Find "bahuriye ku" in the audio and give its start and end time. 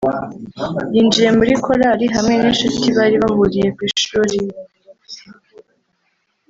3.23-3.81